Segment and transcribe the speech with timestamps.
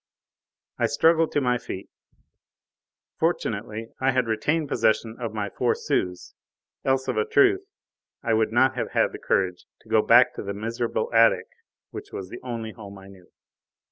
[0.79, 1.87] I struggled to my feet;
[3.19, 6.33] fortunately I had retained possession of my four sous,
[6.83, 7.67] else of a truth
[8.23, 11.49] I would not have had the courage to go back to the miserable attic
[11.91, 13.27] which was the only home I knew.